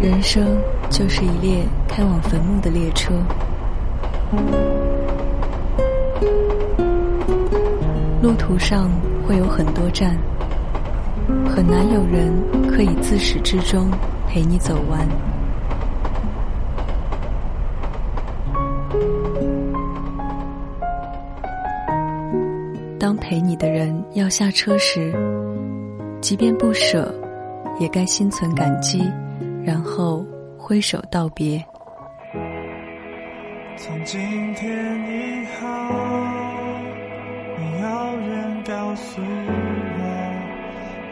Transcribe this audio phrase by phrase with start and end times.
[0.00, 0.44] 人生
[0.90, 3.12] 就是一列开往坟墓的列车，
[8.22, 8.90] 路途上
[9.26, 10.16] 会有很多站，
[11.46, 12.32] 很难有人
[12.70, 13.90] 可以自始至终
[14.26, 15.06] 陪你走完。
[22.98, 25.14] 当陪你的人要下车时，
[26.20, 27.14] 即便不舍，
[27.78, 29.00] 也该心存感激。
[29.64, 30.26] 然后
[30.58, 31.64] 挥手道别。
[33.76, 34.18] 从今
[34.54, 34.68] 天
[35.06, 35.68] 以后，
[37.56, 37.86] 没有
[38.26, 40.02] 人告诉我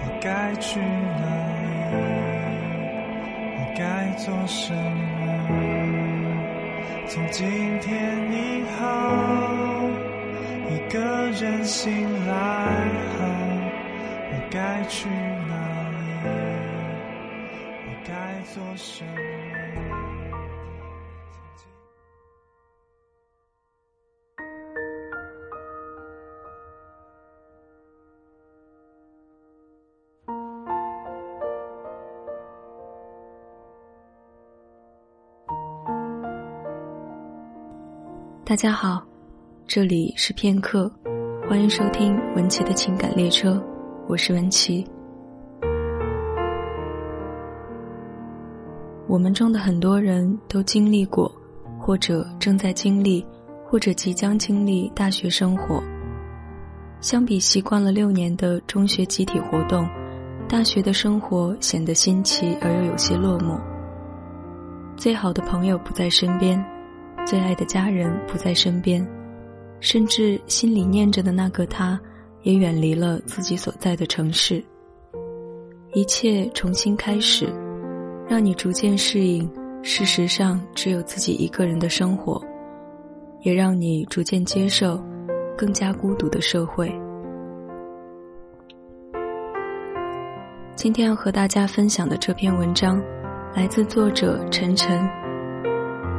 [0.00, 1.26] 我该去哪
[1.90, 1.96] 里，
[3.58, 3.84] 我该
[4.16, 4.72] 做什么。
[7.08, 7.44] 从今
[7.80, 7.92] 天
[8.32, 8.34] 以
[14.54, 14.84] 我该。
[18.54, 19.10] 做什么？
[38.44, 39.04] 大家好，
[39.66, 40.88] 这里是片刻，
[41.48, 43.60] 欢迎收听文琪的情感列车，
[44.06, 44.86] 我是文琪。
[49.06, 51.30] 我们中的很多人都经历过，
[51.78, 53.24] 或者正在经历，
[53.64, 55.82] 或者即将经历大学生活。
[57.00, 59.88] 相比习惯了六年的中学集体活动，
[60.46, 63.58] 大学的生活显得新奇而又有些落寞。
[64.98, 66.62] 最好的朋友不在身边，
[67.26, 69.06] 最爱的家人不在身边，
[69.80, 71.98] 甚至心里念着的那个他，
[72.44, 74.64] 也远离了自己所在的城市。
[75.92, 77.52] 一切重新开始。
[78.26, 79.46] 让你逐渐适应，
[79.82, 82.42] 事实上只有自己一个人的生活，
[83.42, 84.98] 也让你逐渐接受
[85.58, 86.90] 更加孤独的社会。
[90.74, 92.98] 今天要和大家分享的这篇文章，
[93.54, 95.06] 来自作者晨晨。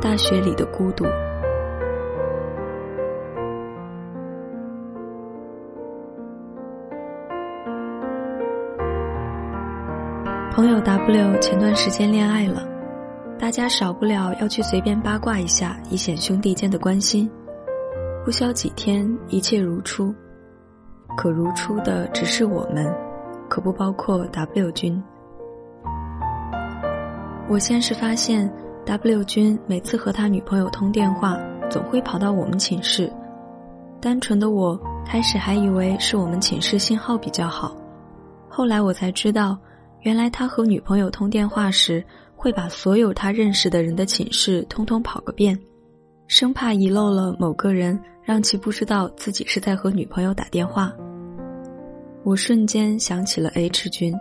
[0.00, 1.04] 大学里的孤独。
[10.52, 12.62] 朋友 W 前段时间恋爱了，
[13.38, 17.28] 大家少不了要去随便八卦一下，以显兄弟间的关心。
[18.22, 20.14] 不消几天，一切如初。
[21.16, 22.86] 可如初的只是我们，
[23.48, 25.02] 可不包括 W 君。
[27.48, 28.52] 我先是发现
[28.84, 31.34] W 君每次和他女朋友通电话，
[31.70, 33.10] 总会跑到我们寝室。
[34.02, 37.74] 单纯的我开始还以为是我们寝室信号比较好，
[38.50, 39.56] 后来我才知道。
[40.02, 42.04] 原来他和女朋友通电话时，
[42.34, 45.56] 会把所有他认识的人的寝室通通跑个遍，
[46.26, 50.92] 生怕遗漏了某个人，让其不知道自己是在和女朋友打电话。
[52.24, 54.12] 我瞬间想起了 H 君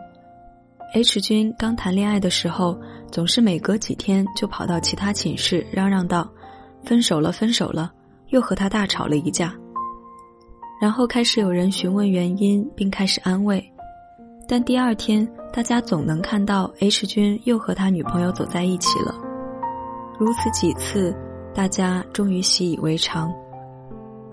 [0.93, 2.79] ，H 君刚谈恋爱的时候，
[3.11, 6.31] 总是每隔几天就跑到其他寝室嚷嚷道
[6.85, 7.91] ：“分手了，分手了！”
[8.29, 9.53] 又和他大吵了一架。
[10.79, 13.63] 然后开始有人询问原因，并开始安慰，
[14.47, 15.27] 但第二天。
[15.53, 19.13] 大家总能看到 H 君又和他女朋友走在一起了，
[20.17, 21.13] 如此几次，
[21.53, 23.29] 大家终于习以为常。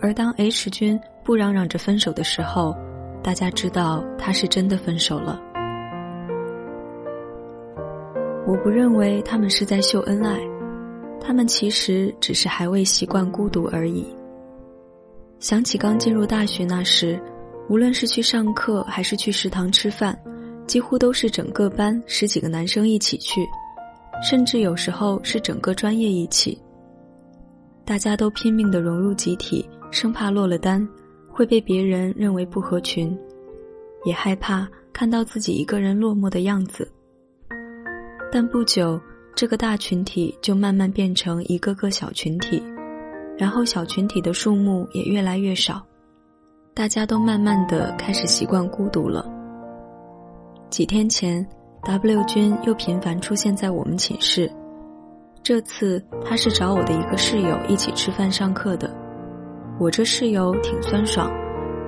[0.01, 2.73] 而当 H 君不嚷嚷着分手的时候，
[3.21, 5.41] 大家知道他是真的分手了。
[8.47, 10.39] 我不认为他们是在秀恩爱，
[11.21, 14.07] 他们其实只是还未习惯孤独而已。
[15.41, 17.21] 想起刚进入大学那时，
[17.69, 20.17] 无论是去上课还是去食堂吃饭。
[20.69, 23.41] 几乎都是整个班十几个男生一起去，
[24.23, 26.57] 甚至有时候是整个专业一起。
[27.87, 30.87] 大家都拼命的融入集体，生怕落了单
[31.33, 33.19] 会被别人认为不合群，
[34.05, 36.87] 也害怕看到自己一个人落寞的样子。
[38.31, 39.01] 但不久，
[39.35, 42.63] 这个大群体就慢慢变成一个个小群体，
[43.39, 45.83] 然后小群体的数目也越来越少，
[46.75, 49.38] 大家都慢慢的开始习惯孤独了。
[50.79, 51.45] 几天前
[51.83, 54.49] ，W 君又频繁出现在我们寝室。
[55.43, 58.89] 这次他是找我的一个室友一起吃饭上课的。
[59.81, 61.29] 我这室友挺酸爽，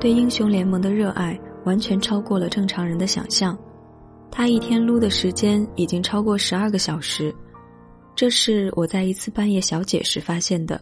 [0.01, 3.57] 对英雄联盟的热爱完全超过了正常人的想象。
[4.29, 7.33] 他一天撸的时间已经超过十二个小时，
[8.17, 10.81] 这是我在一次半夜小解时发现的。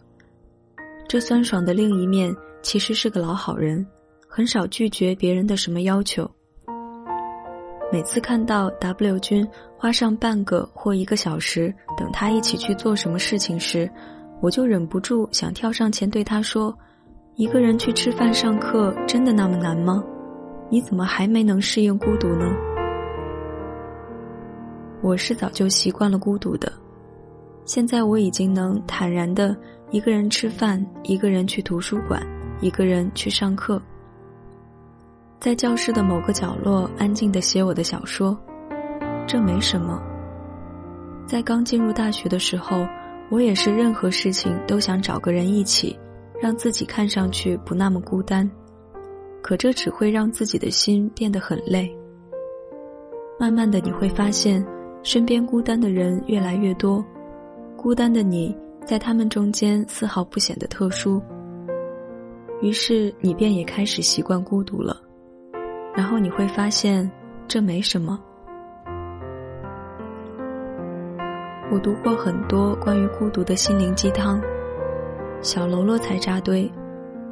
[1.06, 3.86] 这酸爽的另一面其实是个老好人，
[4.26, 6.26] 很少拒绝别人的什么要求。
[7.90, 13.90] 每次看到 W 君花上半个或一个小时等他一起去做什么事情时，
[14.42, 16.76] 我就忍不住想跳上前对他说
[17.36, 20.04] ：“一个人去吃饭、上课真的那么难吗？
[20.68, 22.44] 你怎么还没能适应孤独呢？”
[25.00, 26.70] 我是早就习惯了孤独的，
[27.64, 29.56] 现在我已经能坦然的
[29.90, 32.22] 一个人吃饭，一个人去图书馆，
[32.60, 33.80] 一个人去上课。
[35.40, 38.36] 在教室的某个角落安静的写我的小说，
[39.24, 40.02] 这没什么。
[41.28, 42.84] 在刚进入大学的时候，
[43.30, 45.96] 我也是任何事情都想找个人一起，
[46.40, 48.50] 让自己看上去不那么孤单。
[49.40, 51.88] 可这只会让自己的心变得很累。
[53.38, 54.66] 慢慢的，你会发现，
[55.04, 57.04] 身边孤单的人越来越多，
[57.76, 61.22] 孤单的你在他们中间丝毫不显得特殊。
[62.60, 65.00] 于是，你便也开始习惯孤独了。
[65.98, 67.10] 然后你会发现，
[67.48, 68.16] 这没什么。
[71.72, 74.40] 我读过很多关于孤独的心灵鸡汤，
[75.42, 76.70] 小喽啰才扎堆，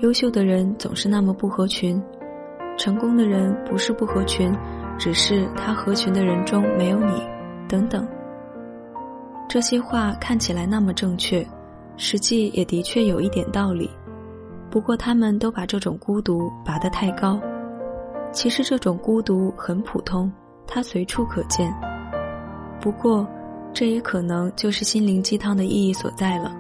[0.01, 2.03] 优秀的人总是那么不合群，
[2.77, 4.53] 成功的人不是不合群，
[4.99, 7.23] 只是他合群的人中没有你，
[7.69, 8.05] 等等。
[9.49, 11.47] 这些话看起来那么正确，
[11.97, 13.89] 实际也的确有一点道理，
[14.69, 17.41] 不过他们都把这种孤独拔得太高。
[18.37, 20.31] 其实这种孤独很普通，
[20.67, 21.73] 它随处可见。
[22.79, 23.27] 不过，
[23.73, 26.55] 这也可能就是心灵鸡汤的意义所在了，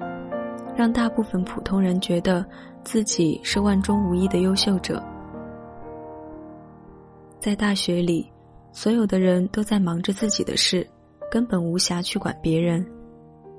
[0.74, 2.42] 让大部分普通人觉得
[2.82, 5.04] 自己是万中无一的优秀者。
[7.38, 8.26] 在大学里，
[8.72, 10.88] 所有的人都在忙着自己的事，
[11.30, 12.84] 根本无暇去管别人。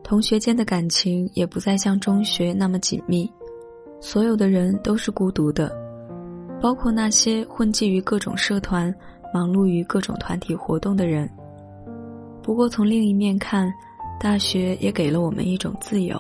[0.04, 3.32] 同学间的感情也不再像中学那么紧密，
[4.02, 5.72] 所有的人都是孤独的。
[6.62, 8.94] 包括那些混迹于各种社团、
[9.34, 11.30] 忙碌于各种团体活动的人。
[12.42, 13.72] 不过，从另一面看，
[14.20, 16.20] 大学也给了我们一种自由，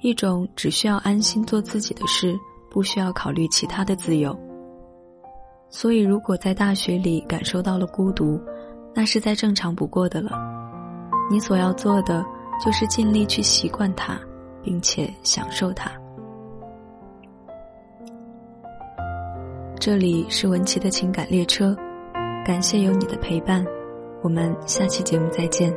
[0.00, 2.38] 一种只需要安心做自己的事，
[2.70, 4.38] 不需要考虑其他的自由。
[5.68, 8.40] 所以，如果在大学里感受到了孤独，
[8.94, 10.32] 那是再正常不过的了。
[11.30, 12.24] 你所要做的，
[12.64, 14.18] 就是尽力去习惯它，
[14.62, 15.90] 并且享受它。
[19.84, 21.76] 这里是文琪的情感列车，
[22.46, 23.66] 感谢有你的陪伴，
[24.22, 25.74] 我们下期节目再见。